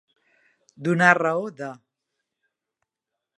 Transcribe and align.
Donar 0.87 1.11
raó 1.19 1.43
de. 1.61 1.69